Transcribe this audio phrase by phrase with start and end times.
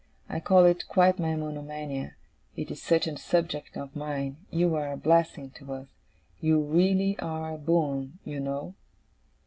[0.27, 2.15] I call it quite my monomania,
[2.55, 4.37] it is such a subject of mine.
[4.49, 5.89] You are a blessing to us.
[6.39, 8.73] You really are a Boon, you know.